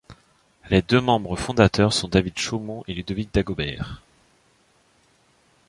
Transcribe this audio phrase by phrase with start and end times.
[0.71, 4.01] Les deux membres fondateurs sont David Chaumont et Ludovic Dagobert.